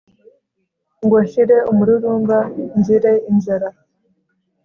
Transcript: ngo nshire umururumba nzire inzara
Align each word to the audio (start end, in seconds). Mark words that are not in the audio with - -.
ngo 1.03 1.17
nshire 1.25 1.57
umururumba 1.71 2.37
nzire 2.79 3.11
inzara 3.31 3.67